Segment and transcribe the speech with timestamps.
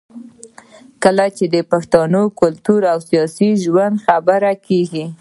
[1.03, 5.05] کله چې د پښتون کلتور او سياسي ژوند خبره کېږي